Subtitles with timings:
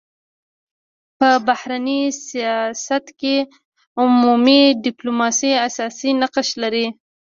[1.17, 3.35] په بهرني سیاست کي
[4.01, 6.85] عمومي ډيپلوماسي اساسي نقش لري.